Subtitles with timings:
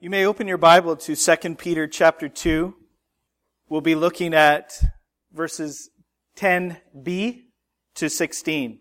[0.00, 2.72] You may open your Bible to 2 Peter chapter 2.
[3.68, 4.80] We'll be looking at
[5.32, 5.90] verses
[6.36, 7.42] 10b
[7.96, 8.78] to 16.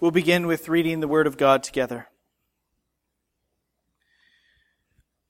[0.00, 2.08] We'll begin with reading the Word of God together.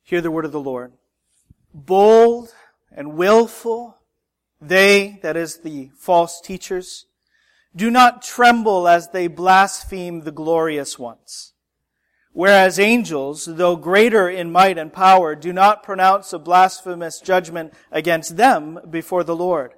[0.02, 0.94] Hear the Word of the Lord.
[1.74, 2.54] Bold
[2.90, 3.98] and willful,
[4.62, 7.04] they, that is the false teachers,
[7.76, 11.51] do not tremble as they blaspheme the glorious ones.
[12.32, 18.38] Whereas angels, though greater in might and power, do not pronounce a blasphemous judgment against
[18.38, 19.74] them before the Lord.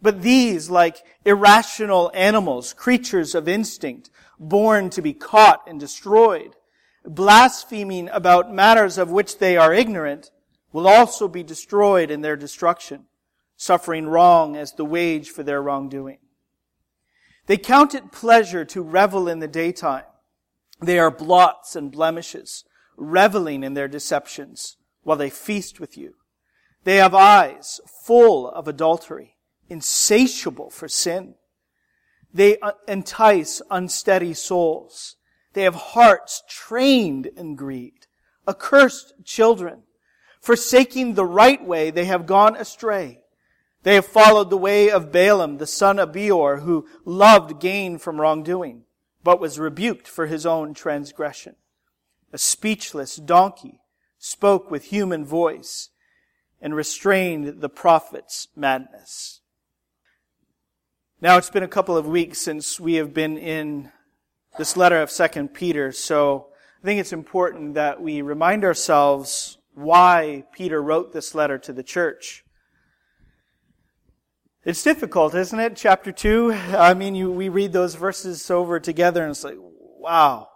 [0.00, 6.56] But these, like irrational animals, creatures of instinct, born to be caught and destroyed,
[7.04, 10.30] blaspheming about matters of which they are ignorant,
[10.72, 13.04] will also be destroyed in their destruction,
[13.56, 16.18] suffering wrong as the wage for their wrongdoing.
[17.46, 20.04] They count it pleasure to revel in the daytime
[20.82, 22.64] they are blots and blemishes,
[22.96, 26.14] reveling in their deceptions while they feast with you.
[26.84, 29.36] They have eyes full of adultery,
[29.68, 31.34] insatiable for sin.
[32.34, 35.16] They uh, entice unsteady souls.
[35.52, 38.06] They have hearts trained in greed,
[38.48, 39.82] accursed children.
[40.40, 43.20] Forsaking the right way, they have gone astray.
[43.84, 48.20] They have followed the way of Balaam, the son of Beor, who loved gain from
[48.20, 48.84] wrongdoing
[49.24, 51.56] but was rebuked for his own transgression.
[52.32, 53.80] A speechless donkey
[54.18, 55.90] spoke with human voice
[56.60, 59.40] and restrained the prophet's madness.
[61.20, 63.92] Now it's been a couple of weeks since we have been in
[64.58, 66.48] this letter of 2 Peter, so
[66.82, 71.82] I think it's important that we remind ourselves why Peter wrote this letter to the
[71.82, 72.41] church.
[74.64, 75.74] It's difficult, isn't it?
[75.74, 76.52] Chapter 2.
[76.52, 80.50] I mean, you, we read those verses over together and it's like, wow,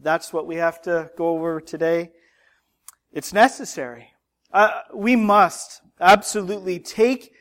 [0.00, 2.12] that's what we have to go over today.
[3.10, 4.10] It's necessary.
[4.52, 7.32] Uh, we must absolutely take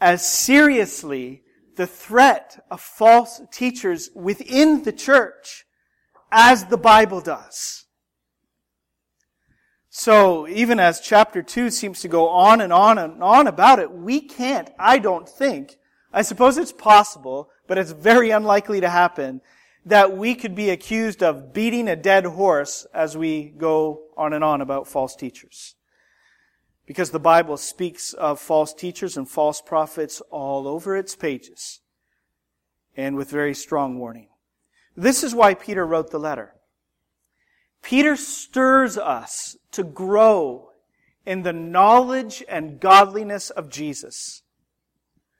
[0.00, 1.42] as seriously
[1.74, 5.66] the threat of false teachers within the church
[6.30, 7.86] as the Bible does.
[9.90, 13.90] So even as chapter 2 seems to go on and on and on about it,
[13.90, 15.78] we can't, I don't think,
[16.12, 19.40] I suppose it's possible, but it's very unlikely to happen,
[19.86, 24.44] that we could be accused of beating a dead horse as we go on and
[24.44, 25.74] on about false teachers.
[26.86, 31.80] Because the Bible speaks of false teachers and false prophets all over its pages,
[32.96, 34.28] and with very strong warning.
[34.96, 36.54] This is why Peter wrote the letter.
[37.82, 40.70] Peter stirs us to grow
[41.24, 44.42] in the knowledge and godliness of Jesus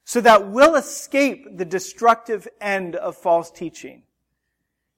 [0.04, 4.03] so that we'll escape the destructive end of false teaching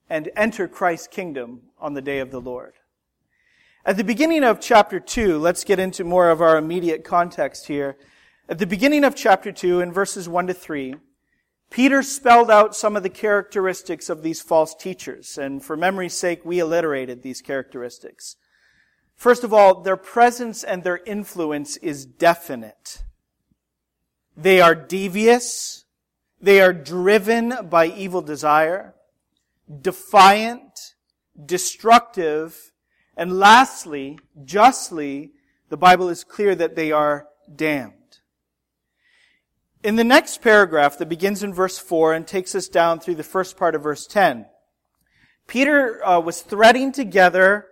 [0.09, 2.75] and enter Christ's kingdom on the day of the Lord.
[3.85, 7.97] At the beginning of chapter 2, let's get into more of our immediate context here.
[8.49, 10.97] At the beginning of chapter 2, in verses 1 to 3,
[11.71, 16.45] Peter spelled out some of the characteristics of these false teachers, and for memory's sake,
[16.45, 18.37] we alliterated these characteristics.
[19.15, 23.05] First of all, their presence and their influence is definite.
[24.37, 25.85] They are devious.
[26.41, 28.95] They are driven by evil desire,
[29.81, 30.95] defiant,
[31.45, 32.73] destructive,
[33.17, 35.33] and lastly, justly,
[35.69, 38.00] the Bible is clear that they are damned.
[39.83, 43.23] In the next paragraph that begins in verse 4 and takes us down through the
[43.23, 44.45] first part of verse 10,
[45.47, 47.67] Peter uh, was threading together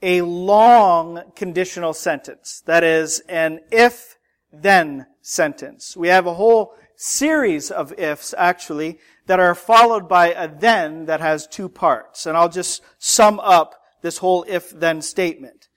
[0.00, 2.62] a long conditional sentence.
[2.64, 4.16] That is, an if
[4.50, 5.94] then sentence.
[5.94, 11.20] We have a whole series of ifs, actually, that are followed by a then that
[11.20, 12.24] has two parts.
[12.24, 15.68] And I'll just sum up this whole if then statement.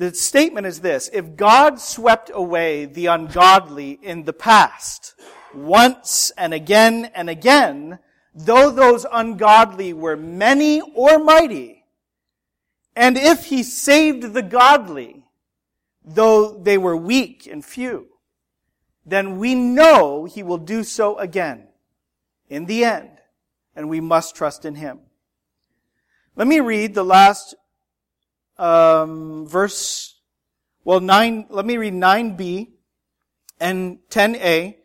[0.00, 1.10] The statement is this.
[1.12, 5.14] If God swept away the ungodly in the past,
[5.54, 7.98] once and again and again,
[8.34, 11.84] though those ungodly were many or mighty,
[12.96, 15.26] and if he saved the godly,
[16.02, 18.06] though they were weak and few,
[19.04, 21.68] then we know he will do so again
[22.48, 23.18] in the end,
[23.76, 25.00] and we must trust in him.
[26.36, 27.54] Let me read the last
[28.60, 30.20] um, verse,
[30.84, 32.68] well, 9, let me read 9b
[33.58, 34.76] and 10a,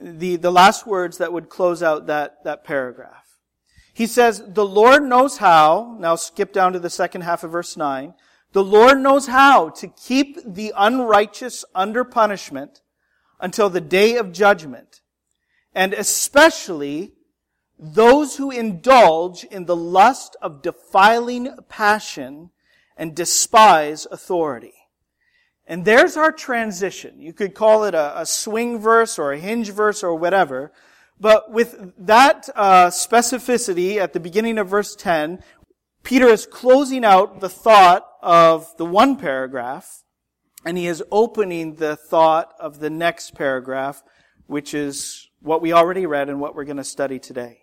[0.00, 3.24] the, the last words that would close out that, that paragraph.
[3.94, 7.76] He says, the Lord knows how, now skip down to the second half of verse
[7.76, 8.14] 9,
[8.52, 12.82] the Lord knows how to keep the unrighteous under punishment
[13.40, 15.00] until the day of judgment,
[15.74, 17.14] and especially
[17.78, 22.50] those who indulge in the lust of defiling passion
[22.98, 24.74] and despise authority.
[25.66, 27.20] And there's our transition.
[27.20, 30.72] You could call it a, a swing verse or a hinge verse or whatever.
[31.20, 35.42] But with that uh, specificity at the beginning of verse 10,
[36.02, 40.04] Peter is closing out the thought of the one paragraph,
[40.64, 44.02] and he is opening the thought of the next paragraph,
[44.46, 47.60] which is what we already read and what we're going to study today.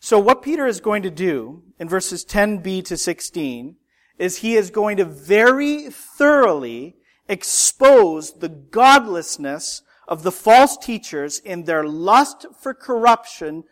[0.00, 3.76] So what Peter is going to do in verses 10b to 16
[4.18, 6.96] is he is going to very thoroughly
[7.28, 13.64] expose the godlessness of the false teachers in their lust for corruption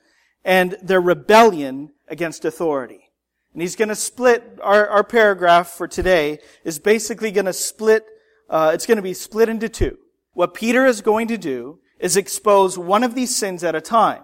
[0.45, 3.11] and their rebellion against authority.
[3.53, 8.07] And he's going to split our, our paragraph for today is basically going to split.
[8.49, 9.99] Uh, it's going to be split into two.
[10.33, 14.23] What Peter is going to do is expose one of these sins at a time,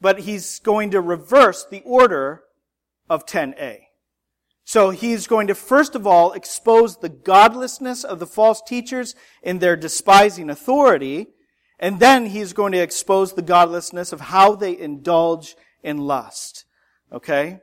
[0.00, 2.44] but he's going to reverse the order
[3.10, 3.87] of 10a.
[4.68, 9.60] So he's going to first of all expose the godlessness of the false teachers in
[9.60, 11.28] their despising authority,
[11.78, 16.66] and then he's going to expose the godlessness of how they indulge in lust.
[17.10, 17.60] Okay?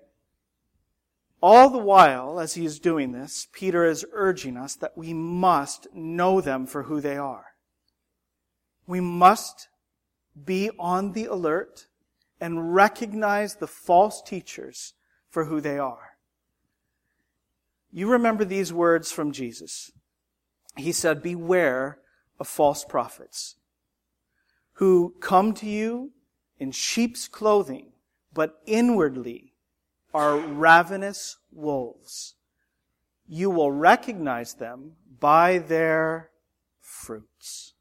[1.44, 5.86] All the while, as he is doing this, Peter is urging us that we must
[5.94, 7.46] know them for who they are.
[8.88, 9.68] We must
[10.44, 11.86] be on the alert
[12.42, 14.96] and recognize the false teachers
[15.30, 16.15] for who they are.
[17.96, 19.90] You remember these words from Jesus.
[20.76, 22.00] He said, Beware
[22.38, 23.56] of false prophets
[24.74, 26.12] who come to you
[26.60, 27.94] in sheep's clothing,
[28.34, 29.54] but inwardly
[30.14, 32.36] are ravenous wolves.
[33.30, 36.32] You will recognize them by their
[36.82, 37.76] fruits.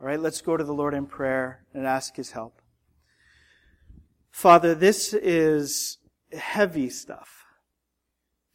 [0.00, 2.62] All right, let's go to the Lord in prayer and ask His help.
[4.30, 5.98] Father, this is
[6.32, 7.39] heavy stuff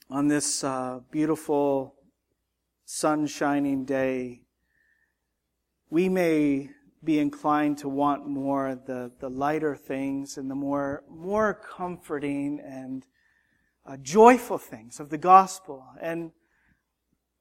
[0.10, 1.96] on this uh, beautiful
[2.86, 4.44] sun shining day,
[5.90, 6.70] we may
[7.04, 13.06] be inclined to want more the, the lighter things and the more, more comforting and
[13.86, 15.86] uh, joyful things of the gospel.
[16.02, 16.32] And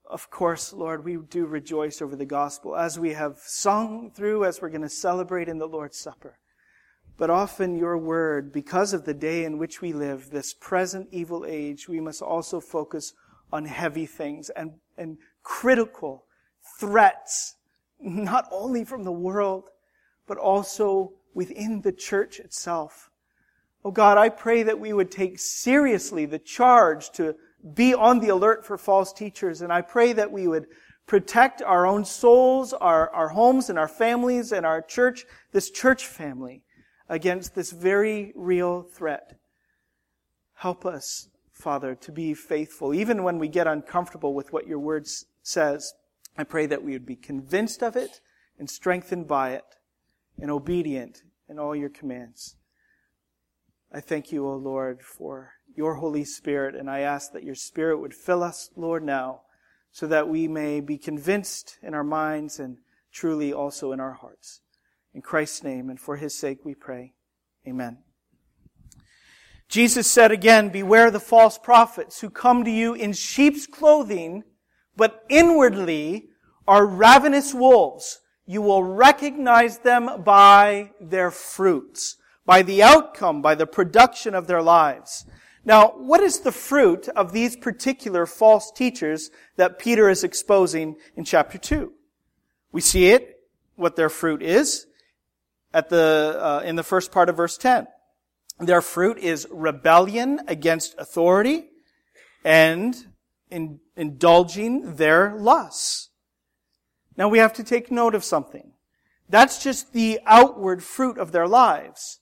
[0.08, 4.60] of course, Lord, we do rejoice over the gospel as we have sung through, as
[4.60, 6.38] we're going to celebrate in the Lord's Supper.
[7.16, 11.44] But often your word, because of the day in which we live, this present evil
[11.46, 13.12] age, we must also focus
[13.52, 16.25] on heavy things and, and critical
[16.81, 17.55] threats,
[18.00, 19.70] not only from the world,
[20.26, 23.11] but also within the church itself.
[23.84, 27.37] Oh God, I pray that we would take seriously the charge to
[27.75, 29.62] be on the alert for false teachers.
[29.62, 30.67] And I pray that we would
[31.06, 36.06] protect our own souls, our, our homes and our families and our church, this church
[36.06, 36.62] family
[37.09, 39.39] against this very real threat.
[40.55, 45.06] Help us, Father, to be faithful, even when we get uncomfortable with what your word
[45.43, 45.95] says.
[46.37, 48.21] I pray that we would be convinced of it
[48.59, 49.65] and strengthened by it
[50.41, 52.56] and obedient in all your commands.
[53.93, 57.99] I thank you, O Lord, for your Holy Spirit, and I ask that your Spirit
[57.99, 59.43] would fill us, Lord, now,
[59.93, 62.79] so that we may be convinced in our minds and
[63.12, 64.61] truly also in our hearts.
[65.14, 67.14] In Christ's name and for his sake we pray.
[67.66, 67.99] Amen.
[69.69, 74.43] Jesus said again, beware the false prophets who come to you in sheep's clothing,
[74.96, 76.29] but inwardly
[76.67, 78.20] are ravenous wolves.
[78.44, 84.62] You will recognize them by their fruits, by the outcome, by the production of their
[84.62, 85.27] lives.
[85.65, 91.24] Now, what is the fruit of these particular false teachers that Peter is exposing in
[91.24, 91.93] chapter 2?
[92.70, 93.41] We see it,
[93.77, 94.86] what their fruit is
[95.74, 97.88] at the, uh, in the first part of verse 10.
[98.60, 101.66] Their fruit is rebellion against authority
[102.44, 102.94] and
[103.50, 106.10] in, indulging their lusts.
[107.16, 108.72] Now we have to take note of something.
[109.28, 112.20] That's just the outward fruit of their lives.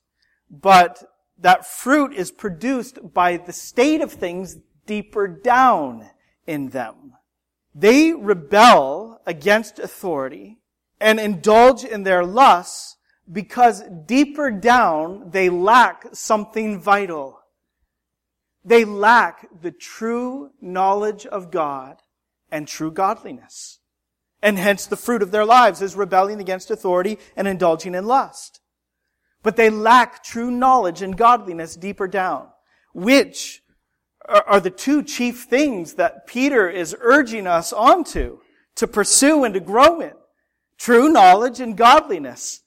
[0.50, 1.04] But
[1.38, 4.56] that fruit is produced by the state of things
[4.86, 6.08] deeper down
[6.46, 7.12] in them.
[7.74, 10.58] They rebel against authority
[11.00, 12.96] and indulge in their lusts
[13.30, 17.38] because deeper down they lack something vital.
[18.64, 22.02] They lack the true knowledge of God
[22.50, 23.80] and true godliness.
[24.42, 28.60] And hence the fruit of their lives is rebelling against authority and indulging in lust.
[29.42, 32.48] But they lack true knowledge and godliness deeper down,
[32.92, 33.62] which
[34.28, 38.38] are the two chief things that Peter is urging us onto
[38.76, 40.12] to pursue and to grow in.
[40.78, 42.61] True knowledge and godliness.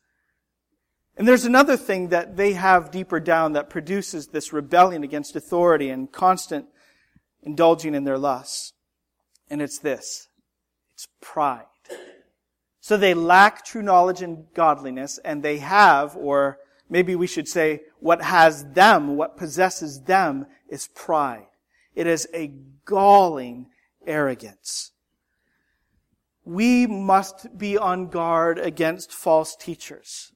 [1.18, 5.90] And there's another thing that they have deeper down that produces this rebellion against authority
[5.90, 6.66] and constant
[7.42, 8.74] indulging in their lusts.
[9.50, 10.28] And it's this.
[10.94, 11.66] It's pride.
[12.82, 17.82] So they lack true knowledge and godliness, and they have, or maybe we should say,
[18.00, 21.48] what has them, what possesses them, is pride.
[21.96, 22.54] It is a
[22.86, 23.68] galling
[24.06, 24.92] arrogance.
[26.44, 30.32] We must be on guard against false teachers.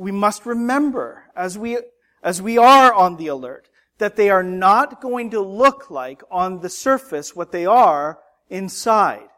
[0.00, 1.76] We must remember, as we,
[2.22, 6.60] as we are on the alert, that they are not going to look like on
[6.60, 9.28] the surface what they are inside.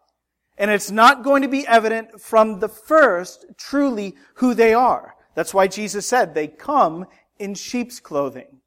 [0.56, 5.16] And it's not going to be evident from the first truly who they are.
[5.34, 7.06] That's why Jesus said they come
[7.40, 8.60] in sheep's clothing.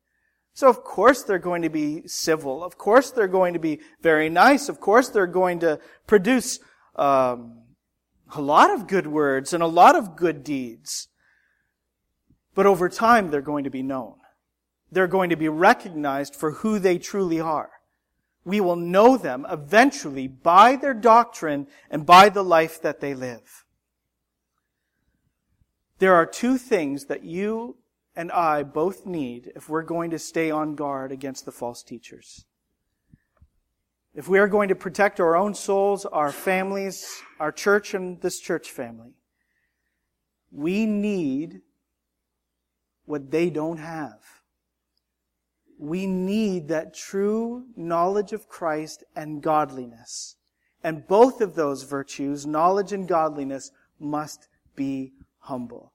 [0.53, 2.61] So of course they're going to be civil.
[2.61, 4.67] Of course they're going to be very nice.
[4.67, 6.59] Of course they're going to produce
[6.97, 7.61] um,
[8.35, 11.07] a lot of good words and a lot of good deeds.
[12.55, 14.15] But over time they're going to be known.
[14.91, 17.69] They're going to be recognized for who they truly are.
[18.43, 23.65] We will know them eventually by their doctrine and by the life that they live.
[25.99, 27.77] There are two things that you
[28.15, 32.45] and I both need if we're going to stay on guard against the false teachers.
[34.13, 38.39] If we are going to protect our own souls, our families, our church, and this
[38.39, 39.15] church family,
[40.51, 41.61] we need
[43.05, 44.19] what they don't have.
[45.77, 50.35] We need that true knowledge of Christ and godliness.
[50.83, 55.93] And both of those virtues, knowledge and godliness, must be humble.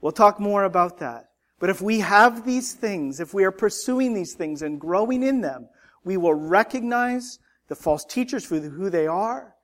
[0.00, 1.26] We'll talk more about that.
[1.58, 5.42] But if we have these things, if we are pursuing these things and growing in
[5.42, 5.68] them,
[6.04, 9.54] we will recognize the false teachers for who they are,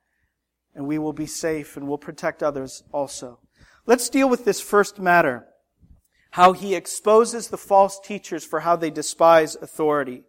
[0.75, 3.39] and we will be safe and will protect others also.
[3.87, 5.47] Let's deal with this first matter.
[6.37, 10.21] How he exposes the false teachers for how they despise authority.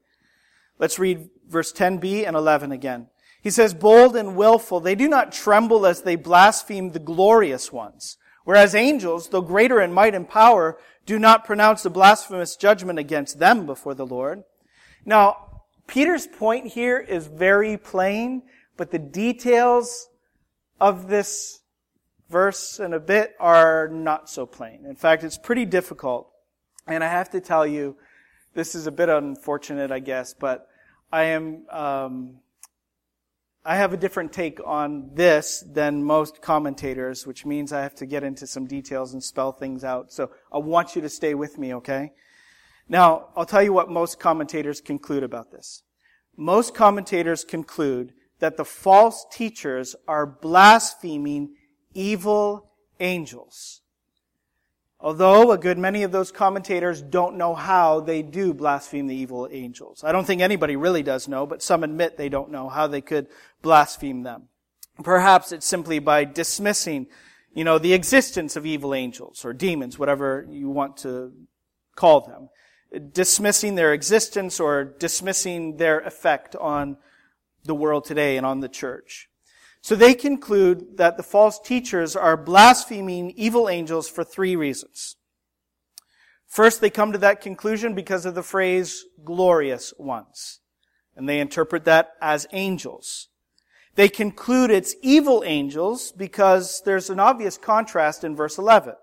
[0.79, 3.09] Let's read verse 10b and 11 again.
[3.43, 8.17] He says, bold and willful, they do not tremble as they blaspheme the glorious ones.
[8.45, 13.39] Whereas angels, though greater in might and power, do not pronounce a blasphemous judgment against
[13.39, 14.45] them before the Lord.
[15.05, 18.45] Now, Peter's point here is very plain,
[18.79, 20.09] but the details
[20.81, 21.61] of this
[22.29, 24.85] verse and a bit are not so plain.
[24.87, 26.31] In fact, it's pretty difficult.
[26.87, 27.97] And I have to tell you,
[28.55, 30.69] this is a bit unfortunate, I guess, but
[31.13, 32.41] I am, um,
[33.65, 38.07] I have a different take on this than most commentators, which means I have to
[38.07, 40.13] get into some details and spell things out.
[40.13, 42.13] So I want you to stay with me, okay?
[42.89, 45.83] Now, I'll tell you what most commentators conclude about this.
[46.37, 51.55] Most commentators conclude that the false teachers are blaspheming
[51.99, 53.81] evil angels.
[55.01, 59.49] Although a good many of those commentators don't know how they do blaspheme the evil
[59.51, 60.05] angels.
[60.05, 63.01] I don't think anybody really does know, but some admit they don't know how they
[63.01, 63.27] could
[63.63, 64.49] blaspheme them.
[65.03, 67.09] Perhaps it's simply by dismissing,
[67.53, 71.33] you know, the existence of evil angels or demons, whatever you want to
[71.97, 72.49] call them.
[73.13, 76.97] Dismissing their existence or dismissing their effect on
[77.65, 79.28] the world today and on the church.
[79.81, 85.17] So they conclude that the false teachers are blaspheming evil angels for three reasons.
[86.47, 90.61] First, they come to that conclusion because of the phrase glorious ones.
[91.15, 93.29] And they interpret that as angels.
[93.95, 98.95] They conclude it's evil angels because there's an obvious contrast in verse 11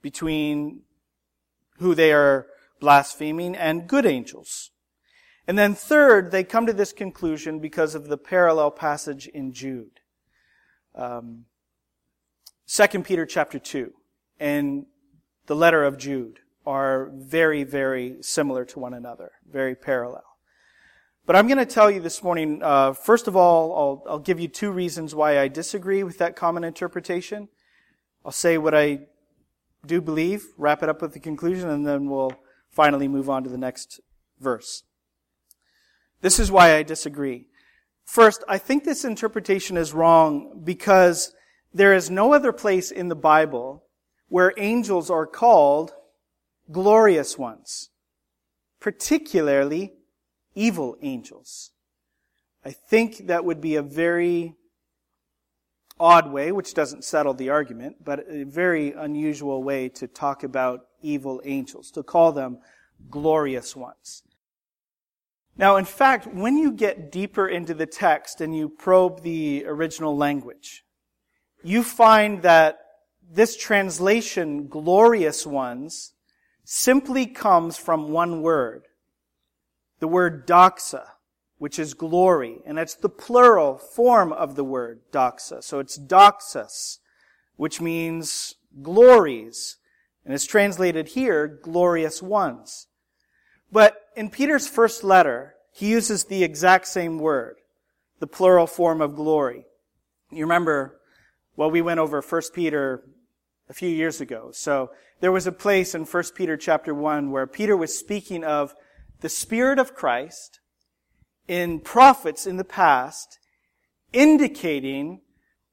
[0.00, 0.82] between
[1.78, 2.46] who they are
[2.80, 4.70] blaspheming and good angels.
[5.48, 10.00] And then third, they come to this conclusion because of the parallel passage in Jude.
[10.94, 11.46] Um,
[12.66, 13.94] 2 Peter chapter 2
[14.38, 14.84] and
[15.46, 20.24] the letter of Jude are very, very similar to one another, very parallel.
[21.24, 24.38] But I'm going to tell you this morning, uh, first of all, I'll, I'll give
[24.38, 27.48] you two reasons why I disagree with that common interpretation.
[28.22, 29.06] I'll say what I
[29.86, 32.34] do believe, wrap it up with the conclusion, and then we'll
[32.70, 34.00] finally move on to the next
[34.38, 34.82] verse.
[36.20, 37.46] This is why I disagree.
[38.04, 41.32] First, I think this interpretation is wrong because
[41.72, 43.84] there is no other place in the Bible
[44.28, 45.92] where angels are called
[46.70, 47.90] glorious ones,
[48.80, 49.92] particularly
[50.54, 51.70] evil angels.
[52.64, 54.54] I think that would be a very
[56.00, 60.86] odd way, which doesn't settle the argument, but a very unusual way to talk about
[61.02, 62.58] evil angels, to call them
[63.10, 64.22] glorious ones.
[65.58, 70.16] Now, in fact, when you get deeper into the text and you probe the original
[70.16, 70.84] language,
[71.64, 72.78] you find that
[73.28, 76.14] this translation, glorious ones,
[76.64, 78.86] simply comes from one word.
[79.98, 81.04] The word doxa.
[81.58, 82.60] which is glory.
[82.64, 85.62] And it's the plural form of the word doxa.
[85.62, 86.98] So it's doxas,
[87.56, 89.76] which means glories.
[90.24, 92.86] And it's translated here, glorious ones.
[93.70, 97.58] But in Peter's first letter, he uses the exact same word,
[98.18, 99.64] the plural form of glory.
[100.32, 101.00] You remember,
[101.54, 103.04] well, we went over 1 Peter
[103.68, 104.50] a few years ago.
[104.52, 108.74] So there was a place in 1 Peter chapter 1 where Peter was speaking of
[109.20, 110.58] the Spirit of Christ
[111.46, 113.38] in prophets in the past,
[114.12, 115.20] indicating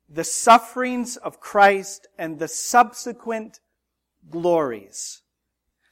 [0.08, 3.60] the sufferings of Christ and the subsequent
[4.30, 5.24] glories.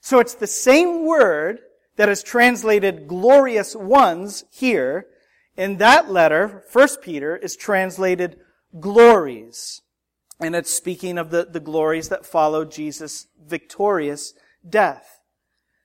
[0.01, 1.59] So it's the same word
[1.95, 5.07] that is translated glorious ones here.
[5.55, 8.39] In that letter, 1 Peter is translated
[8.79, 9.81] glories.
[10.39, 14.33] And it's speaking of the, the glories that followed Jesus' victorious
[14.67, 15.19] death.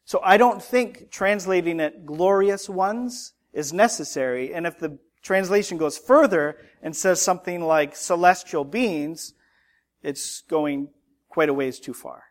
[0.04, 4.54] So I don't think translating it glorious ones is necessary.
[4.54, 9.34] And if the translation goes further and says something like celestial beings,
[10.02, 10.88] it's going
[11.28, 12.27] quite a ways too far.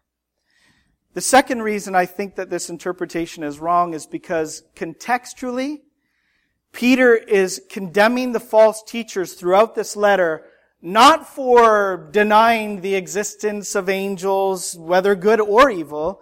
[1.18, 5.80] The second reason I think that this interpretation is wrong is because contextually,
[6.72, 10.46] Peter is condemning the false teachers throughout this letter
[10.80, 16.22] not for denying the existence of angels, whether good or evil,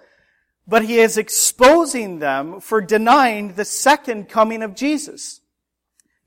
[0.66, 5.42] but he is exposing them for denying the second coming of Jesus.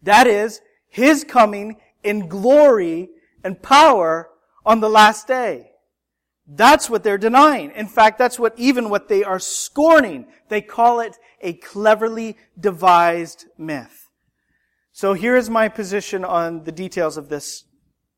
[0.02, 0.60] That is,
[0.90, 3.08] his coming in glory
[3.42, 4.28] and power
[4.66, 5.70] on the last day.
[6.50, 7.72] That's what they're denying.
[7.72, 10.26] In fact, that's what even what they are scorning.
[10.48, 14.08] They call it a cleverly devised myth.
[14.92, 17.64] So here is my position on the details of this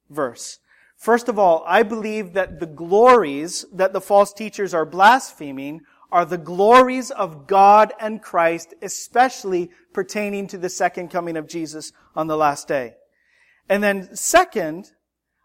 [0.08, 0.60] verse.
[0.96, 5.80] First of all, I believe that the glories that the false teachers are blaspheming
[6.12, 11.92] are the glories of God and Christ, especially pertaining to the second coming of Jesus
[12.14, 12.94] on the last day.
[13.68, 14.92] And then second,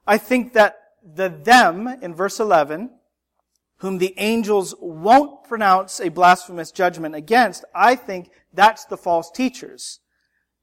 [0.07, 2.89] I think that the them in verse 11,
[3.77, 9.99] whom the angels won't pronounce a blasphemous judgment against, I think that's the false teachers,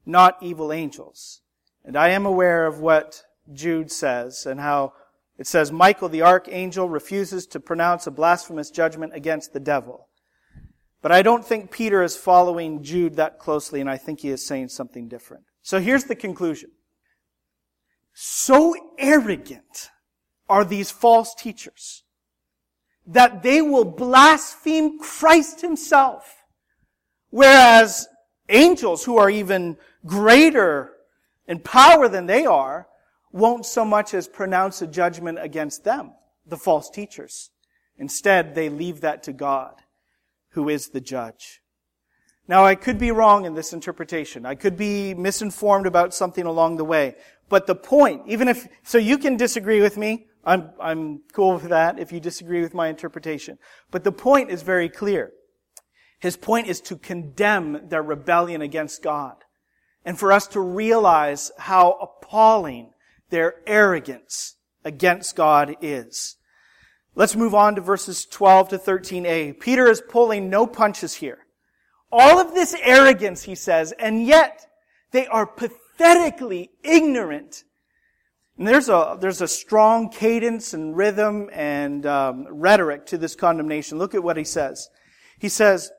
[0.05, 1.41] not evil angels.
[1.85, 4.93] And I am aware of what Jude says and how
[5.37, 10.09] it says Michael the archangel refuses to pronounce a blasphemous judgment against the devil.
[11.01, 14.45] But I don't think Peter is following Jude that closely, and I think he is
[14.45, 15.43] saying something different.
[15.61, 16.71] So here's the conclusion.
[18.13, 19.89] So arrogant
[20.49, 22.03] are these false teachers
[23.05, 26.43] that they will blaspheme Christ himself.
[27.29, 28.07] Whereas
[28.49, 30.91] angels who are even greater
[31.47, 32.87] in power than they are
[33.31, 36.11] won't so much as pronounce a judgment against them,
[36.45, 37.49] the false teachers.
[37.97, 39.75] Instead, they leave that to God,
[40.49, 41.61] who is the judge.
[42.47, 44.45] Now, I could be wrong in this interpretation.
[44.45, 47.15] I could be misinformed about something along the way.
[47.49, 50.27] But the point, even if, so you can disagree with me.
[50.43, 53.57] I'm, I'm cool with that if you disagree with my interpretation.
[53.91, 55.31] But the point is very clear.
[56.19, 59.35] His point is to condemn their rebellion against God.
[60.05, 62.91] And for us to realize how appalling
[63.29, 66.37] their arrogance against God is.
[67.15, 69.59] Let's move on to verses 12 to 13a.
[69.59, 71.39] Peter is pulling no punches here.
[72.11, 74.65] All of this arrogance, he says, and yet
[75.11, 77.63] they are pathetically ignorant.
[78.57, 83.97] And there's a, there's a strong cadence and rhythm and um, rhetoric to this condemnation.
[83.97, 84.89] Look at what he says.
[85.39, 85.91] He says,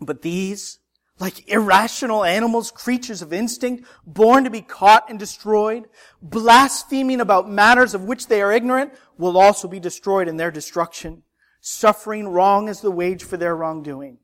[0.00, 0.78] but these
[1.18, 5.84] like irrational animals, creatures of instinct, born to be caught and destroyed,
[6.20, 11.22] blaspheming about matters of which they are ignorant, will also be destroyed in their destruction.
[11.60, 14.18] Suffering wrong as the wage for their wrongdoing.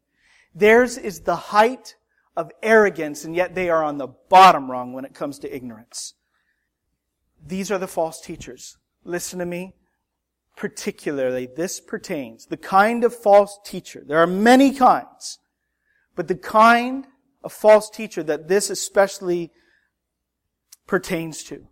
[0.55, 1.95] Theirs is the height
[2.37, 6.15] of arrogance, and yet they are on the bottom rung when it comes to ignorance.
[7.45, 8.77] These are the false teachers.
[9.05, 9.75] Listen to me.
[10.57, 14.03] Particularly, this pertains, the kind of false teacher.
[14.07, 15.39] There are many kinds.
[16.17, 17.07] But the kind
[17.43, 19.53] of false teacher that this especially
[20.87, 21.67] pertains to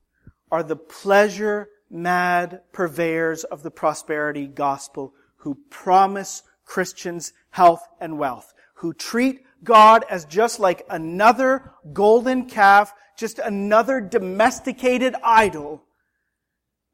[0.50, 8.52] are the pleasure mad purveyors of the prosperity gospel who promise Christians health and wealth,
[8.74, 15.84] who treat God as just like another golden calf, just another domesticated idol,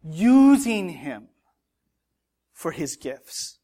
[0.02, 1.28] using him
[2.52, 3.58] for his gifts.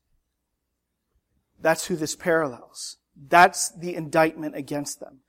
[1.61, 2.97] That's who this parallels.
[3.29, 5.21] That's the indictment against them.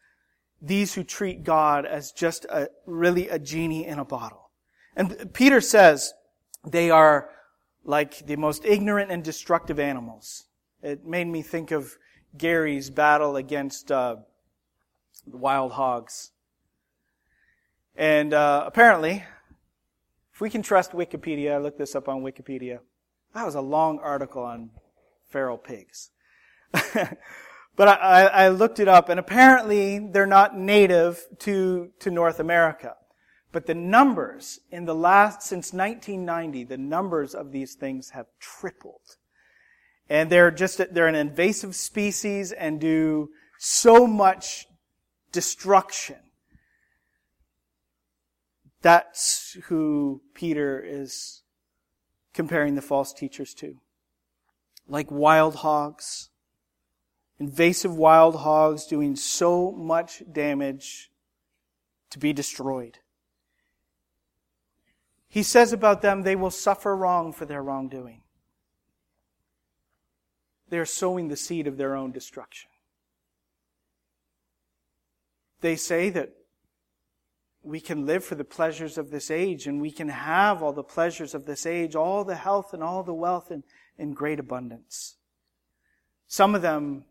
[0.62, 4.52] These who treat God as just a, really a genie in a bottle.
[4.96, 6.14] And Peter says
[6.66, 7.30] they are
[7.84, 10.46] like the most ignorant and destructive animals.
[10.82, 11.98] It made me think of
[12.38, 14.18] Gary's battle against uh,
[15.28, 16.32] the wild hogs.
[17.96, 19.24] And uh, apparently,
[20.34, 22.80] if we can trust Wikipedia, I looked this up on Wikipedia.
[23.34, 24.72] That was a long article on
[25.30, 26.12] feral pigs.
[26.72, 32.96] but I, I, looked it up, and apparently they're not native to, to North America.
[33.52, 39.18] But the numbers in the last, since 1990, the numbers of these things have tripled.
[40.10, 44.66] And they're just, they're an invasive species and do so much
[45.32, 46.18] destruction.
[48.82, 51.44] That's who Peter is
[52.34, 53.76] comparing the false teachers to.
[54.88, 56.30] Like wild hogs,
[57.40, 61.12] invasive wild hogs doing so much damage
[62.10, 63.00] to be destroyed.
[65.28, 68.21] He says about them, they will suffer wrong for their wrongdoing.
[70.72, 72.70] They are sowing the seed of their own destruction.
[75.60, 76.32] They say that
[77.62, 80.82] we can live for the pleasures of this age and we can have all the
[80.82, 83.66] pleasures of this age, all the health and all the wealth in,
[83.98, 85.18] in great abundance.
[86.28, 87.04] Some of them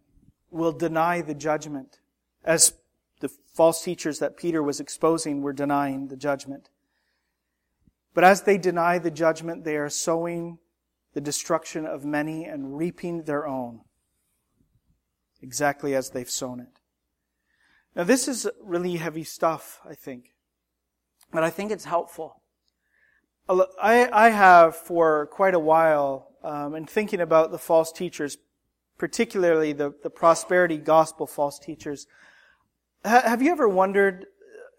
[0.50, 1.98] will deny the judgment
[2.42, 2.72] as
[3.20, 6.70] the false teachers that Peter was exposing were denying the judgment.
[8.14, 10.58] But as they deny the judgment, they are sowing
[11.14, 13.80] the destruction of many and reaping their own,
[15.42, 16.80] exactly as they've sown it.
[17.96, 20.34] Now, this is really heavy stuff, I think,
[21.32, 22.36] but I think it's helpful.
[23.48, 28.38] I, I have for quite a while, um, in thinking about the false teachers,
[28.96, 32.06] particularly the, the prosperity gospel false teachers,
[33.04, 34.26] ha, have you ever wondered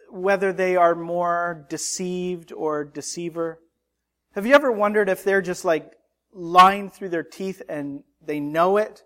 [0.09, 3.59] whether they are more deceived or deceiver?
[4.35, 5.91] Have you ever wondered if they're just like
[6.33, 9.03] lying through their teeth and they know it?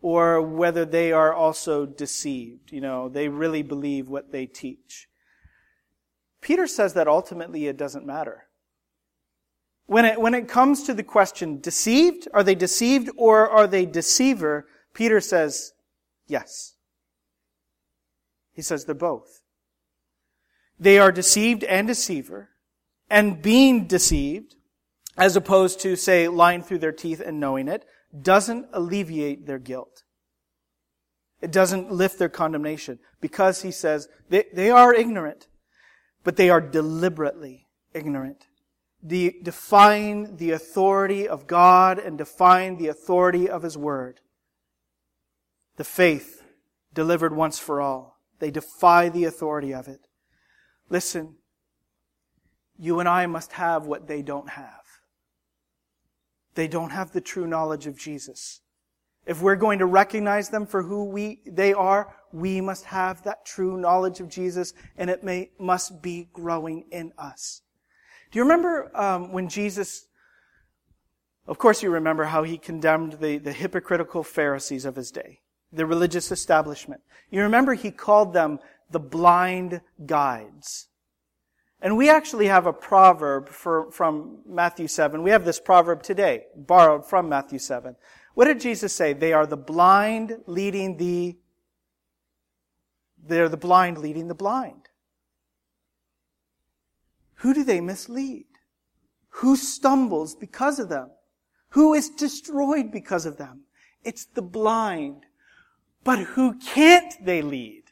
[0.00, 2.72] Or whether they are also deceived.
[2.72, 5.08] You know, they really believe what they teach.
[6.42, 8.48] Peter says that ultimately it doesn't matter.
[9.86, 12.28] When it, when it comes to the question, deceived?
[12.34, 14.66] Are they deceived or are they deceiver?
[14.92, 15.72] Peter says,
[16.26, 16.74] yes.
[18.52, 19.42] He says they're both.
[20.78, 22.50] They are deceived and deceiver,
[23.08, 24.56] and being deceived,
[25.16, 27.84] as opposed to, say, lying through their teeth and knowing it,
[28.20, 30.04] doesn't alleviate their guilt.
[31.40, 35.46] It doesn't lift their condemnation because he says they, they are ignorant,
[36.22, 38.46] but they are deliberately ignorant.
[39.06, 44.20] De- defying the authority of God and defying the authority of His Word.
[45.76, 46.42] The faith
[46.94, 48.18] delivered once for all.
[48.38, 50.06] They defy the authority of it.
[50.88, 51.34] Listen,
[52.78, 54.83] you and I must have what they don't have.
[56.54, 58.60] They don't have the true knowledge of Jesus.
[59.26, 63.46] If we're going to recognize them for who we, they are, we must have that
[63.46, 67.62] true knowledge of Jesus and it may, must be growing in us.
[68.30, 70.06] Do you remember um, when Jesus,
[71.46, 75.40] of course you remember how he condemned the, the hypocritical Pharisees of his day,
[75.72, 77.00] the religious establishment.
[77.30, 78.58] You remember he called them
[78.90, 80.88] the blind guides.
[81.84, 85.22] And we actually have a proverb for, from Matthew 7.
[85.22, 87.94] We have this proverb today, borrowed from Matthew 7.
[88.32, 89.12] What did Jesus say?
[89.12, 91.36] They are the blind leading the,
[93.22, 94.88] they're the blind leading the blind.
[97.34, 98.46] Who do they mislead?
[99.28, 101.10] Who stumbles because of them?
[101.70, 103.64] Who is destroyed because of them?
[104.02, 105.26] It's the blind.
[106.02, 107.82] But who can't they lead?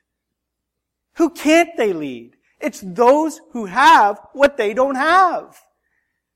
[1.16, 2.36] Who can't they lead?
[2.62, 5.60] It's those who have what they don't have.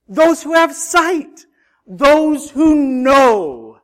[0.08, 1.46] Those who have sight.
[1.86, 3.78] Those who know.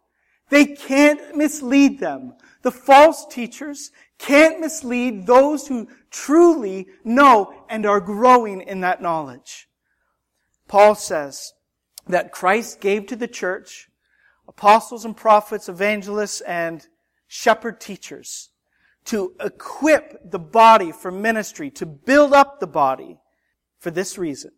[0.50, 2.34] They can't mislead them.
[2.62, 9.68] The false teachers can't mislead those who truly know and are growing in that knowledge.
[10.68, 11.52] Paul says
[12.06, 13.88] that Christ gave to the church
[14.46, 16.86] apostles and prophets, evangelists, and
[17.26, 18.50] shepherd teachers
[19.06, 23.18] to equip the body for ministry, to build up the body
[23.78, 24.52] for this reason.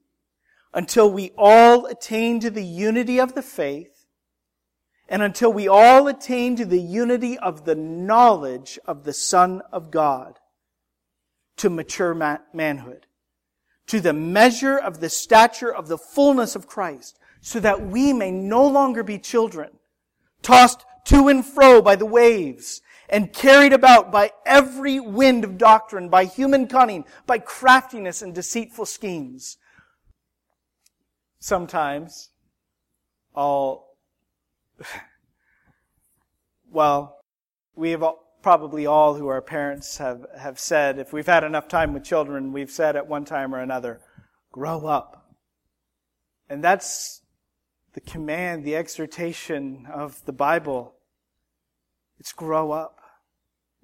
[0.73, 3.95] Until we all attain to the unity of the faith
[5.09, 9.91] and until we all attain to the unity of the knowledge of the Son of
[9.91, 10.39] God
[11.57, 12.15] to mature
[12.53, 13.07] manhood,
[13.87, 18.31] to the measure of the stature of the fullness of Christ, so that we may
[18.31, 19.71] no longer be children,
[20.43, 26.09] tossed to and fro by the waves, and carried about by every wind of doctrine,
[26.09, 29.59] by human cunning, by craftiness and deceitful schemes.
[31.39, 32.31] Sometimes
[33.35, 33.89] I'll,
[36.71, 37.19] well,
[37.77, 38.05] we have
[38.43, 42.53] probably all who are parents have, have said, if we've had enough time with children,
[42.53, 44.01] we've said at one time or another,
[44.53, 45.35] grow up.
[46.49, 47.23] And that's
[47.95, 50.95] the command, the exhortation of the Bible.
[52.19, 53.01] It's grow up.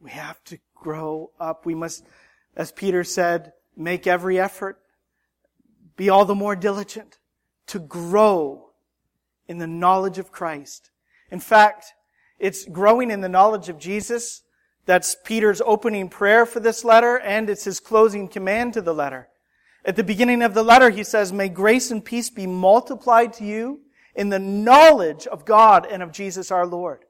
[0.00, 1.66] We have to grow up.
[1.66, 2.06] We must,
[2.56, 4.78] as Peter said, make every effort,
[5.96, 7.18] be all the more diligent
[7.66, 8.70] to grow
[9.46, 10.90] in the knowledge of Christ.
[11.30, 11.92] In fact,
[12.38, 14.42] it's growing in the knowledge of Jesus.
[14.86, 19.28] That's Peter's opening prayer for this letter, and it's his closing command to the letter.
[19.84, 23.44] At the beginning of the letter, he says, May grace and peace be multiplied to
[23.44, 23.80] you
[24.14, 27.04] in the knowledge of God and of Jesus our Lord.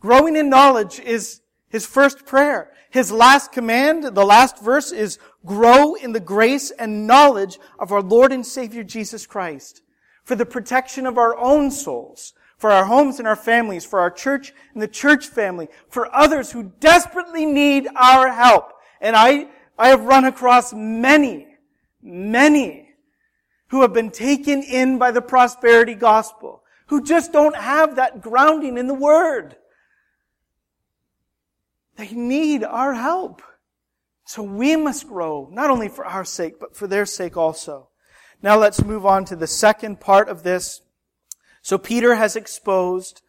[0.00, 2.72] Growing in knowledge is his first prayer.
[2.90, 8.02] His last command, the last verse is grow in the grace and knowledge of our
[8.02, 9.82] Lord and Savior Jesus Christ
[10.24, 14.10] for the protection of our own souls, for our homes and our families, for our
[14.10, 18.72] church and the church family, for others who desperately need our help.
[19.00, 21.48] And I, I have run across many,
[22.02, 22.90] many
[23.68, 28.78] who have been taken in by the prosperity gospel, who just don't have that grounding
[28.78, 29.56] in the word.
[32.00, 33.42] They need our help.
[34.24, 37.90] So we must grow, not only for our sake, but for their sake also.
[38.42, 40.80] Now let's move on to the second part of this.
[41.60, 43.20] So Peter has exposed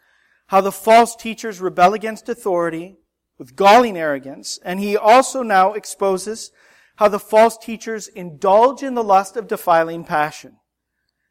[0.47, 2.95] how the false teachers rebel against authority
[3.37, 6.51] with galling arrogance, and he also now exposes
[6.95, 10.59] how the false teachers indulge in the lust of defiling passion.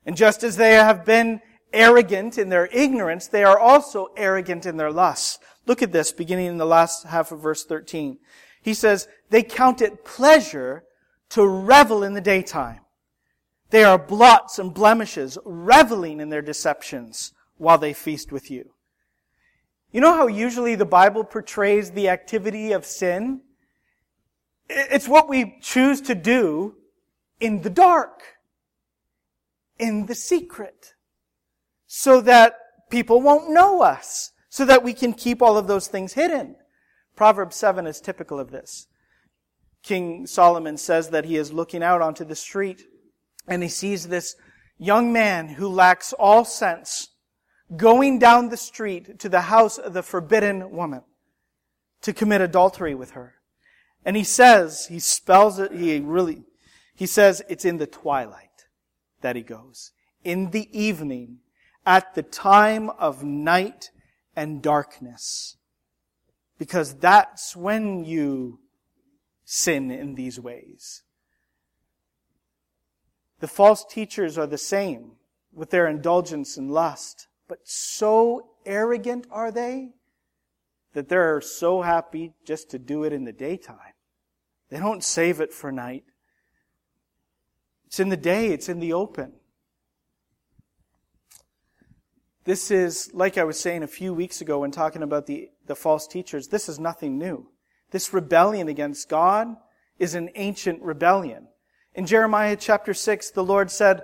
[0.05, 1.41] And just as they have been
[1.73, 5.39] arrogant in their ignorance, they are also arrogant in their lusts.
[5.67, 8.19] Look at this, beginning in the last half of verse 13.
[8.63, 10.85] He says, they count it pleasure
[11.31, 12.81] to revel in the daytime.
[13.71, 18.73] They are blots and blemishes, reveling in their deceptions while they feast with you.
[19.93, 23.43] You know how usually the Bible portrays the activity of sin?
[24.69, 26.77] It's what we choose to do
[27.41, 28.23] in the dark,
[29.79, 30.95] in the secret,
[31.87, 32.55] so that
[32.91, 36.57] people won't know us, so that we can keep all of those things hidden.
[37.17, 38.89] Proverbs 7 is typical of this.
[39.83, 42.85] King Solomon says that he is looking out onto the street
[43.49, 44.37] and he sees this
[44.77, 47.09] young man who lacks all sense
[47.77, 51.03] going down the street to the house of the forbidden woman
[52.03, 53.35] to commit adultery with her.
[54.05, 56.43] And he says, he spells it, he really,
[56.95, 58.67] he says it's in the twilight
[59.21, 59.93] that he goes.
[60.25, 61.39] In the evening,
[61.87, 63.91] at the time of night
[64.41, 65.59] and darkness.
[66.59, 68.61] Because that's when you
[69.45, 71.03] sin in these ways.
[73.41, 75.13] The false teachers are the same
[75.53, 79.91] with their indulgence and lust, but so arrogant are they
[80.95, 83.95] that they're so happy just to do it in the daytime.
[84.71, 86.05] They don't save it for night.
[87.89, 89.33] It's in the day, it's in the open.
[92.51, 95.77] This is, like I was saying a few weeks ago when talking about the, the
[95.77, 97.47] false teachers, this is nothing new.
[97.93, 99.55] This rebellion against God
[100.01, 101.47] is an ancient rebellion.
[101.95, 104.01] In Jeremiah chapter 6, the Lord said,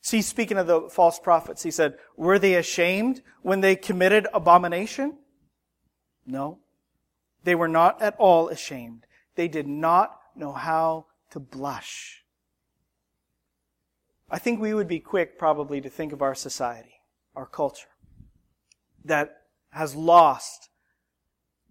[0.00, 5.18] see, speaking of the false prophets, he said, were they ashamed when they committed abomination?
[6.24, 6.60] No.
[7.42, 9.04] They were not at all ashamed.
[9.34, 12.24] They did not know how to blush.
[14.30, 16.93] I think we would be quick probably to think of our society,
[17.34, 17.88] our culture,
[19.04, 20.68] that has lost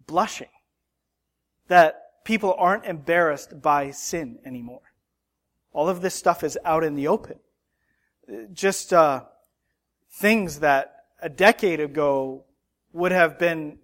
[0.06, 0.50] blushing.
[1.68, 4.82] That people aren't embarrassed by sin anymore.
[5.72, 7.40] All of this stuff is out in the open.
[8.54, 9.24] Just uh,
[10.12, 12.46] things that a decade ago
[12.92, 13.80] would have been,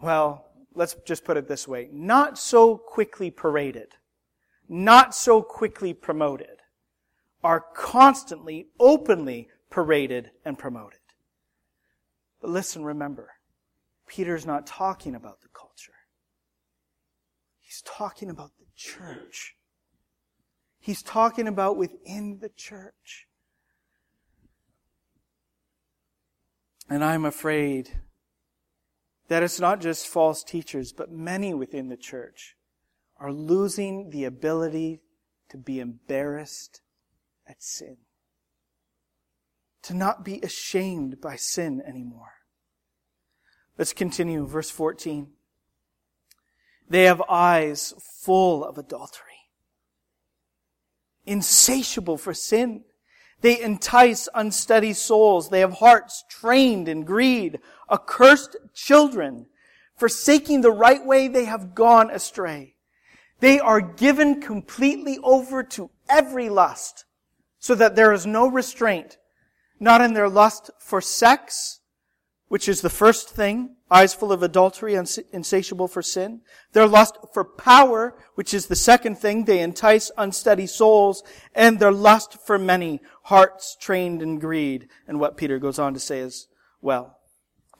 [0.00, 3.94] well, let's just put it this way, not so quickly paraded,
[4.68, 6.58] not so quickly promoted,
[7.42, 11.00] are constantly, openly paraded and promoted.
[12.40, 13.30] But listen, remember,
[14.06, 15.92] Peter's not talking about the culture.
[17.60, 19.56] He's talking about the church.
[20.78, 23.26] He's talking about within the church.
[26.88, 27.90] And I'm afraid
[29.28, 32.56] that it's not just false teachers, but many within the church
[33.18, 35.02] are losing the ability
[35.50, 36.80] to be embarrassed
[37.46, 37.98] at sin.
[39.82, 42.32] To not be ashamed by sin anymore.
[43.78, 45.28] Let's continue, verse 14.
[46.90, 49.28] They have eyes full of adultery
[51.28, 52.82] insatiable for sin.
[53.40, 55.50] They entice unsteady souls.
[55.50, 57.60] They have hearts trained in greed,
[57.90, 59.46] accursed children.
[59.96, 62.74] Forsaking the right way, they have gone astray.
[63.40, 67.04] They are given completely over to every lust,
[67.60, 69.17] so that there is no restraint,
[69.80, 71.80] not in their lust for sex,
[72.48, 76.40] which is the first thing, eyes full of adultery, and insatiable for sin.
[76.72, 81.22] Their lust for power, which is the second thing, they entice unsteady souls,
[81.54, 86.00] and their lust for many, hearts trained in greed, and what Peter goes on to
[86.00, 86.48] say as
[86.80, 87.18] well.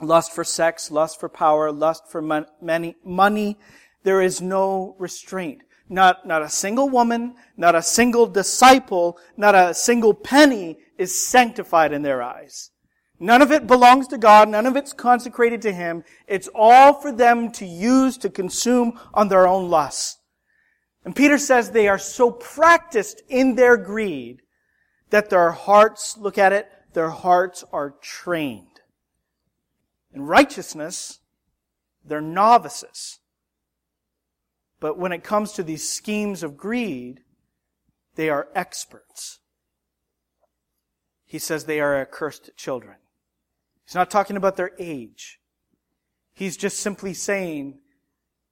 [0.01, 3.59] Lust for sex, lust for power, lust for mon- many, money.
[4.05, 5.63] There is no restraint.
[5.89, 11.93] Not, not a single woman, not a single disciple, not a single penny is sanctified
[11.93, 12.71] in their eyes.
[13.21, 14.49] None of it belongs to God.
[14.49, 16.05] None of it's consecrated to Him.
[16.27, 20.19] It's all for them to use to consume on their own lusts.
[21.05, 24.43] And Peter says they are so practiced in their greed
[25.11, 28.81] that their hearts, look at it, their hearts are trained.
[30.13, 31.21] In righteousness,
[32.05, 33.21] they're novices.
[34.81, 37.23] But when it comes to these schemes of greed,
[38.15, 39.41] they are experts.
[41.25, 42.97] He says they are accursed children.
[43.85, 45.41] He's not talking about their age.
[46.33, 47.81] He's just simply saying,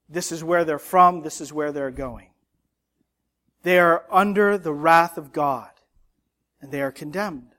[0.08, 2.30] this is where they're from, this is where they're going.
[3.62, 5.70] They are under the wrath of God,
[6.60, 7.54] and they are condemned.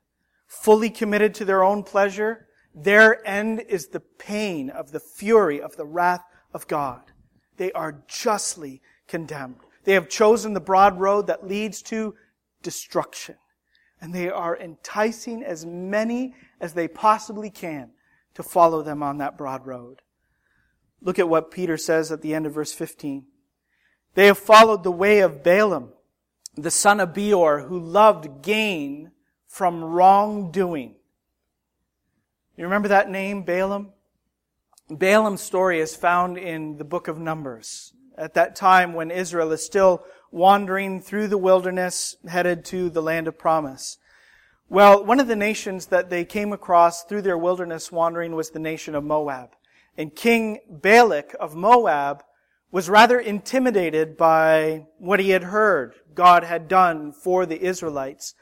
[0.45, 5.75] Fully committed to their own pleasure, their end is the pain of the fury of
[5.75, 7.12] the wrath of God.
[7.58, 9.58] They are justly condemned.
[9.84, 12.15] They have chosen the broad road that leads to
[12.62, 13.36] destruction.
[14.00, 17.91] And they are enticing as many as they possibly can
[18.36, 20.02] to follow them on that broad road.
[21.02, 23.26] Look at what Peter says at the end of verse 15.
[24.13, 25.93] They have followed the way of Balaam,
[26.56, 29.12] the son of Beor, who loved gain
[29.48, 30.96] from wrongdoing.
[32.56, 33.93] You remember that name, Balaam?
[34.89, 37.91] Balaam's story is found in the book of Numbers.
[38.17, 43.28] At that time when Israel is still wandering through the wilderness, headed to the land
[43.28, 43.97] of promise.
[44.69, 48.60] Well, one of the nations that they came across through their wilderness wandering was the
[48.60, 49.56] nation of Moab.
[49.97, 52.23] And King Balak of Moab
[52.71, 58.36] was rather intimidated by what he had heard God had done for the Israelites.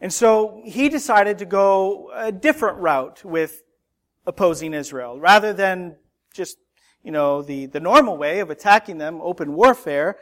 [0.00, 3.62] And so he decided to go a different route with
[4.28, 5.18] opposing Israel.
[5.18, 5.96] Rather than
[6.34, 6.58] just,
[7.02, 10.16] you know, the, the normal way of attacking them, open warfare,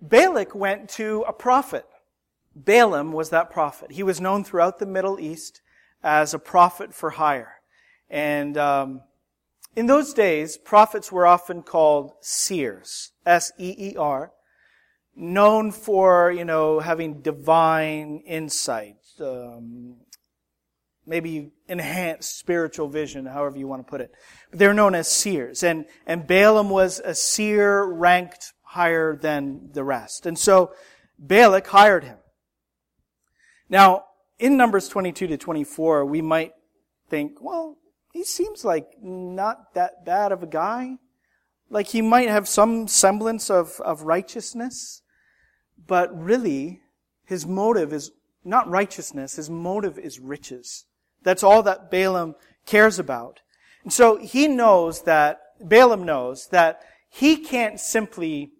[0.00, 1.86] Balak went to a prophet.
[2.56, 3.92] Balaam was that prophet.
[3.92, 5.62] He was known throughout the Middle East
[6.02, 7.60] as a prophet for hire.
[8.10, 9.02] And um,
[9.76, 14.32] in those days, prophets were often called seers, S-E-E-R,
[15.14, 19.96] known for, you know, having divine insight, um,
[21.06, 24.12] maybe enhanced spiritual vision, however you want to put it.
[24.50, 25.62] But they're known as seers.
[25.62, 30.26] And, and Balaam was a seer ranked higher than the rest.
[30.26, 30.72] And so
[31.18, 32.18] Balak hired him.
[33.68, 34.04] Now,
[34.38, 36.52] in Numbers 22 to 24, we might
[37.08, 37.78] think, well,
[38.12, 40.96] he seems like not that bad of a guy.
[41.70, 45.02] Like he might have some semblance of, of righteousness,
[45.86, 46.80] but really,
[47.24, 48.10] his motive is
[48.44, 50.84] not righteousness, his motive is riches.
[51.22, 52.34] That's all that Balaam
[52.66, 53.40] cares about.
[53.84, 58.52] And so he knows that, Balaam knows that he can't simply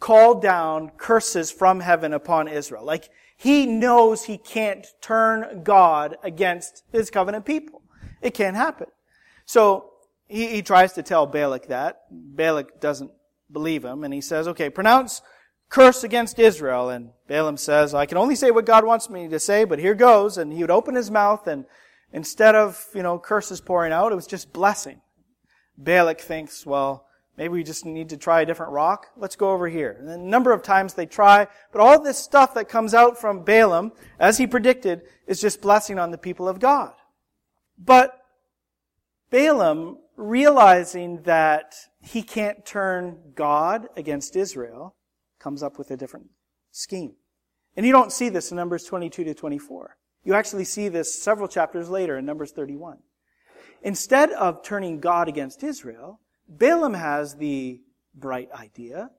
[0.00, 2.84] call down curses from heaven upon Israel.
[2.84, 7.82] Like, he knows he can't turn God against his covenant people.
[8.22, 8.86] It can't happen.
[9.44, 9.90] So
[10.26, 12.02] he, he tries to tell Balak that.
[12.10, 13.10] Balak doesn't
[13.52, 15.20] believe him, and he says, okay, pronounce
[15.68, 16.90] curse against Israel.
[16.90, 19.94] And Balaam says, I can only say what God wants me to say, but here
[19.94, 20.38] goes.
[20.38, 21.64] And he would open his mouth, and
[22.12, 25.00] instead of, you know, curses pouring out, it was just blessing.
[25.78, 29.08] Balak thinks, well, Maybe we just need to try a different rock.
[29.16, 29.96] Let's go over here.
[29.98, 33.44] And a number of times they try, but all this stuff that comes out from
[33.44, 36.94] Balaam, as he predicted, is just blessing on the people of God.
[37.78, 38.18] But
[39.30, 44.95] Balaam, realizing that he can't turn God against Israel,
[45.46, 46.26] comes up with a different
[46.72, 47.14] scheme.
[47.76, 49.96] And you don't see this in Numbers 22 to 24.
[50.24, 52.98] You actually see this several chapters later in Numbers 31.
[53.80, 56.18] Instead of turning God against Israel,
[56.48, 57.80] Balaam has the
[58.12, 59.10] bright idea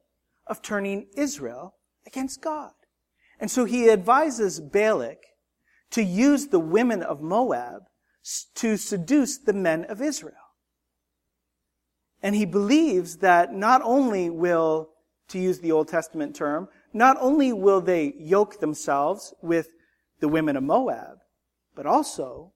[0.45, 1.75] of turning Israel
[2.05, 2.73] against God.
[3.39, 5.19] And so he advises Balak
[5.91, 7.84] to use the women of Moab
[8.55, 10.36] to seduce the men of Israel.
[12.21, 14.89] And he believes that not only will,
[15.30, 19.69] to use the Old Testament term, not only will they yoke themselves with
[20.19, 21.19] the women of Moab,
[21.75, 22.53] but also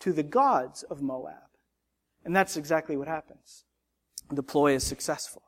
[0.00, 1.48] to the gods of Moab.
[2.24, 3.64] And that's exactly what happens.
[4.30, 5.42] the ploy is successful.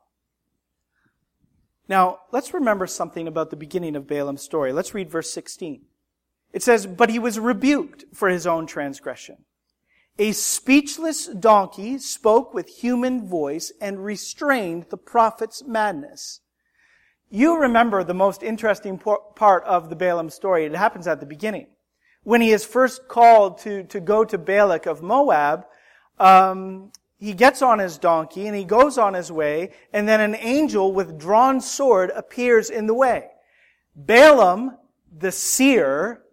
[1.87, 4.71] Now, let's remember something about the beginning of Balaam's story.
[4.73, 5.83] Let's read verse 16.
[6.53, 9.45] It says, But he was rebuked for his own transgression.
[10.17, 16.41] A speechless donkey spoke with human voice and restrained the prophet's madness.
[17.33, 20.65] You remember the most interesting part of the Balaam story.
[20.65, 21.67] It happens at the beginning.
[22.23, 25.65] When he is first called to, to go to Balak of Moab,
[26.19, 30.35] um, he gets on his donkey and he goes on his way, and then an
[30.35, 33.29] angel with drawn sword appears in the way.
[33.95, 34.77] Balaam,
[35.17, 36.23] the seer,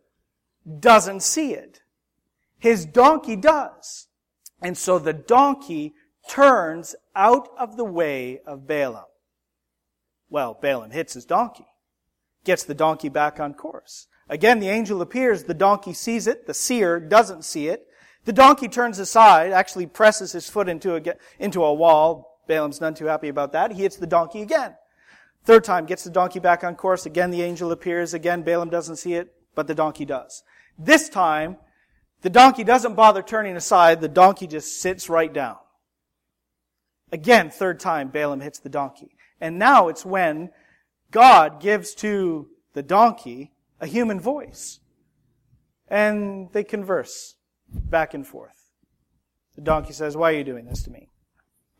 [0.81, 1.81] doesn't see it.
[2.59, 4.09] His donkey does.
[4.61, 5.95] And so the donkey
[6.29, 9.05] turns out of the way of Balaam.
[10.31, 11.67] Well, Balaam hits his donkey,
[12.45, 14.07] gets the donkey back on course.
[14.29, 17.87] Again, the angel appears, the donkey sees it, the seer doesn't see it.
[18.25, 21.03] The donkey turns aside, actually presses his foot into a,
[21.39, 22.43] into a wall.
[22.47, 23.73] Balaam's none too happy about that.
[23.73, 24.75] He hits the donkey again.
[25.45, 27.07] Third time, gets the donkey back on course.
[27.07, 28.13] Again, the angel appears.
[28.13, 30.43] Again, Balaam doesn't see it, but the donkey does.
[30.79, 31.57] This time,
[32.21, 34.03] the donkey doesn't bother turning aside.
[34.03, 35.57] The donkey just sits right down.
[37.11, 39.17] Again, third time, Balaam hits the donkey.
[39.41, 40.51] And now it's when
[41.11, 44.81] God gives to the donkey a human voice.
[45.89, 47.37] And they converse
[47.69, 48.71] back and forth.
[49.55, 51.09] The donkey says, Why are you doing this to me?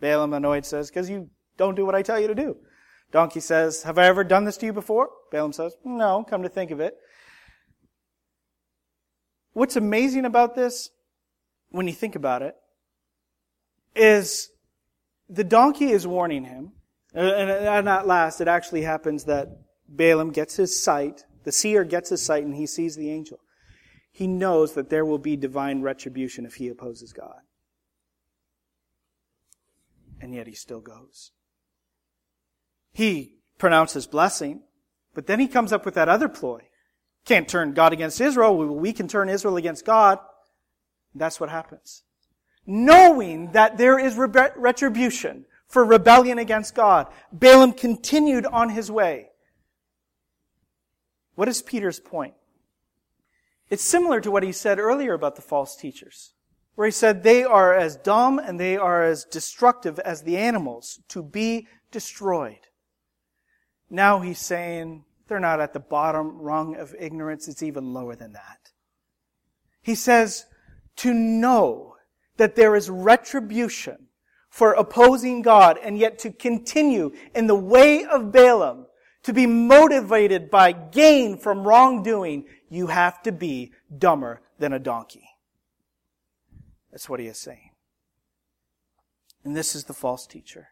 [0.01, 2.57] Balaam, annoyed, says, Because you don't do what I tell you to do.
[3.13, 5.11] Donkey says, Have I ever done this to you before?
[5.31, 6.97] Balaam says, No, come to think of it.
[9.53, 10.91] What's amazing about this,
[11.71, 12.55] when you think about it,
[13.95, 14.51] is
[15.29, 16.73] the donkey is warning him.
[17.15, 19.49] And at last, it actually happens that
[19.89, 23.41] Balaam gets his sight, the seer gets his sight, and he sees the angel.
[24.13, 27.41] He knows that there will be divine retribution if he opposes God.
[30.21, 31.31] And yet he still goes.
[32.93, 34.63] He pronounces blessing,
[35.15, 36.63] but then he comes up with that other ploy.
[37.25, 38.57] Can't turn God against Israel.
[38.57, 40.19] We can turn Israel against God.
[41.15, 42.03] That's what happens.
[42.67, 49.29] Knowing that there is retribution for rebellion against God, Balaam continued on his way.
[51.35, 52.35] What is Peter's point?
[53.71, 56.33] It's similar to what he said earlier about the false teachers,
[56.75, 61.01] where he said they are as dumb and they are as destructive as the animals
[61.09, 62.61] to be destroyed.
[63.91, 68.33] Now he's saying they're not at the bottom rung of ignorance, it's even lower than
[68.33, 68.73] that.
[69.83, 70.47] He says
[70.97, 71.97] to know
[72.39, 74.08] that there is retribution
[74.49, 78.87] for opposing God and yet to continue in the way of Balaam,
[79.23, 85.29] to be motivated by gain from wrongdoing, you have to be dumber than a donkey.
[86.91, 87.71] That's what he is saying.
[89.45, 90.69] And this is the false teacher.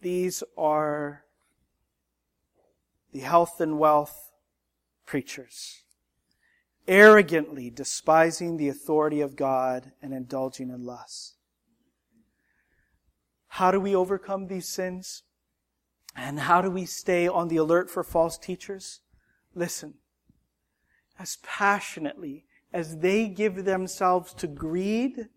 [0.00, 1.24] These are
[3.12, 4.30] the health and wealth
[5.04, 5.82] preachers,
[6.86, 11.34] arrogantly despising the authority of God and indulging in lust.
[13.54, 15.24] How do we overcome these sins?
[16.16, 19.00] And how do we stay on the alert for false teachers?
[19.54, 19.94] Listen,
[21.18, 25.28] as passionately as they give themselves to greed,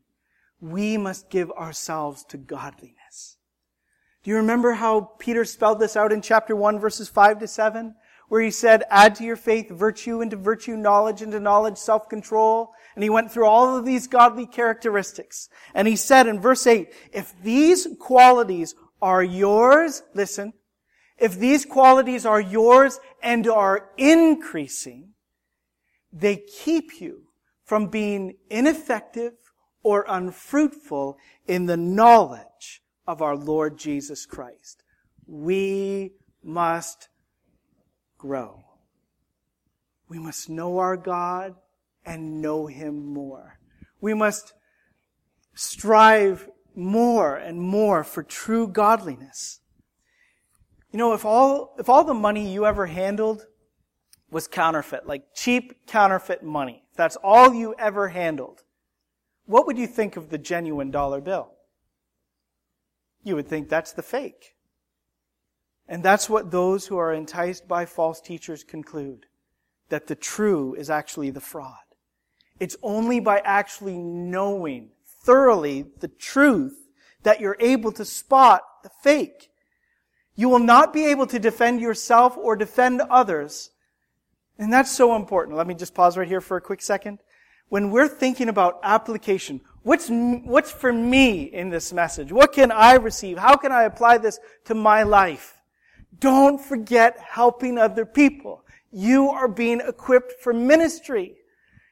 [0.62, 3.38] we must give ourselves to godliness.
[4.24, 7.96] Do you remember how Peter spelled this out in chapter 1 verses 5 to 7?
[8.34, 12.74] Where he said, add to your faith virtue, into virtue knowledge, into knowledge self-control.
[12.96, 15.50] And he went through all of these godly characteristics.
[15.76, 18.74] And he said in verse 8, if these qualities
[19.04, 20.54] are yours, listen,
[21.20, 25.10] if these qualities are yours and are increasing,
[26.12, 27.26] they keep you
[27.64, 29.34] from being ineffective
[29.84, 34.82] or unfruitful in the knowledge of our Lord Jesus Christ.
[35.28, 36.14] We
[36.44, 37.10] must
[38.24, 38.64] grow.
[40.08, 41.56] We must know our God
[42.06, 43.60] and know Him more.
[44.00, 44.54] We must
[45.56, 49.60] strive more and more for true godliness.
[50.94, 53.46] You know, if all, if all the money you ever handled
[54.32, 58.62] was counterfeit, like cheap counterfeit money, if that's all you ever handled,
[59.48, 61.52] what would you think of the genuine dollar bill?
[63.22, 64.53] You would think that's the fake.
[65.88, 69.26] And that's what those who are enticed by false teachers conclude.
[69.90, 71.76] That the true is actually the fraud.
[72.60, 74.92] It's only by actually knowing
[75.24, 76.88] thoroughly the truth
[77.24, 79.50] that you're able to spot the fake.
[80.36, 83.70] You will not be able to defend yourself or defend others.
[84.58, 85.58] And that's so important.
[85.58, 87.20] Let me just pause right here for a quick second.
[87.74, 92.32] when we're thinking about application, what's, what's for me in this message?
[92.32, 93.40] What can I receive?
[93.40, 95.63] How can I apply this to my life?
[96.20, 98.64] Don't forget helping other people.
[98.92, 101.36] You are being equipped for ministry.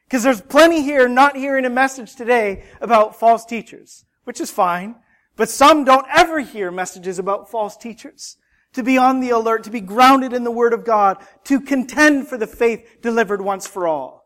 [0.04, 4.96] Because there's plenty here not hearing a message today about false teachers, which is fine.
[5.36, 8.36] But some don't ever hear messages about false teachers.
[8.74, 12.28] To be on the alert, to be grounded in the Word of God, to contend
[12.28, 14.24] for the faith delivered once for all.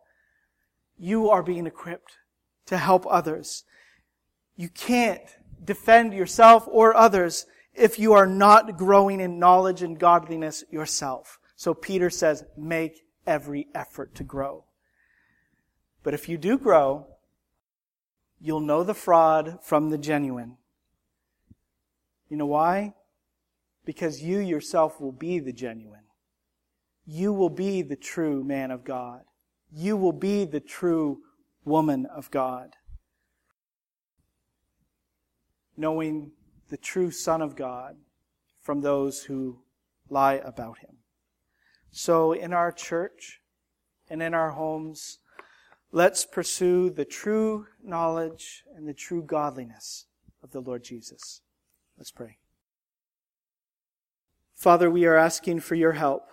[0.99, 2.18] You are being equipped
[2.66, 3.64] to help others.
[4.57, 5.22] You can't
[5.64, 7.47] defend yourself or others
[7.77, 11.39] if you are not growing in knowledge and godliness yourself.
[11.57, 14.64] So Peter says, make every effort to grow.
[16.03, 17.07] But if you do grow,
[18.41, 20.57] you'll know the fraud from the genuine.
[22.29, 22.95] You know why?
[23.85, 26.05] Because you yourself will be the genuine.
[27.07, 29.22] You will be the true man of God.
[29.72, 31.20] You will be the true
[31.64, 32.74] woman of God.
[35.77, 36.33] Knowing
[36.69, 37.97] the true Son of God
[38.61, 39.61] from those who
[40.09, 40.97] lie about him.
[41.91, 43.41] So in our church
[44.11, 45.19] and in our homes,
[45.93, 50.07] let's pursue the true knowledge and the true godliness
[50.43, 51.41] of the Lord Jesus.
[51.97, 52.39] Let's pray.
[54.55, 56.29] Father, we are asking for your help.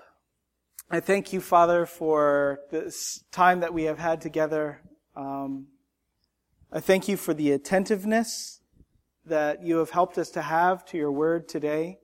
[0.90, 4.82] I thank you, Father, for this time that we have had together.
[5.16, 5.68] Um,
[6.72, 8.60] I thank you for the attentiveness
[9.26, 12.00] that you have helped us to have to your word today.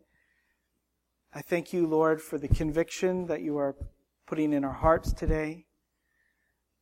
[1.34, 3.76] I thank you, Lord, for the conviction that you are
[4.26, 5.66] putting in our hearts today.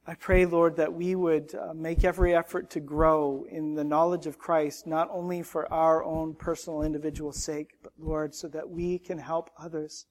[0.06, 4.26] I pray, Lord, that we would uh, make every effort to grow in the knowledge
[4.26, 9.00] of Christ, not only for our own personal individual sake, but Lord, so that we
[9.00, 10.06] can help others.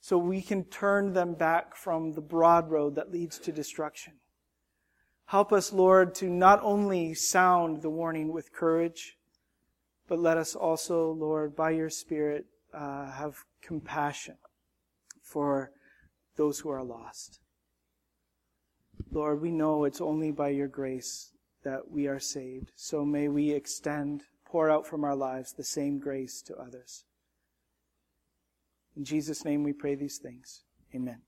[0.00, 4.14] So we can turn them back from the broad road that leads to destruction.
[5.26, 9.18] Help us, Lord, to not only sound the warning with courage,
[10.08, 14.36] but let us also, Lord, by your Spirit, uh, have compassion
[15.22, 15.72] for
[16.36, 17.40] those who are lost.
[19.10, 21.32] Lord, we know it's only by your grace
[21.64, 22.70] that we are saved.
[22.76, 27.04] So may we extend, pour out from our lives the same grace to others.
[28.96, 30.62] In Jesus' name we pray these things.
[30.94, 31.22] Amen.